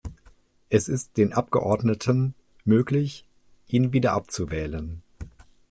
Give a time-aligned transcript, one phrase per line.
[0.69, 2.33] Es ist den Abgeordneten
[2.65, 3.23] möglich,
[3.67, 5.03] ihn wieder abzuwählen.